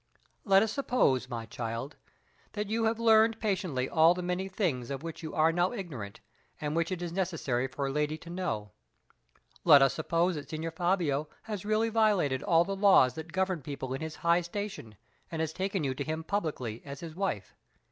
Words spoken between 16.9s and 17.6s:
his wife.